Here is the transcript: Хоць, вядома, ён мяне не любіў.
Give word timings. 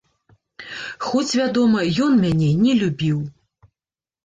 Хоць, 1.07 1.35
вядома, 1.41 1.79
ён 2.07 2.17
мяне 2.25 2.51
не 2.65 2.73
любіў. 2.83 3.23